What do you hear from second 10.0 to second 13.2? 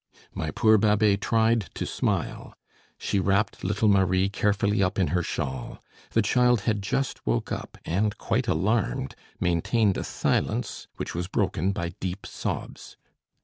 silence which was broken by deep sobs.